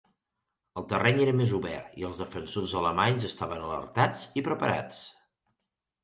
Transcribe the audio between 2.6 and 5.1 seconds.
alemanys estaven alertats i preparats.